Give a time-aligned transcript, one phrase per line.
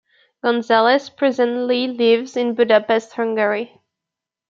[0.43, 3.79] Gonzalez presently lives in Budapest, Hungary.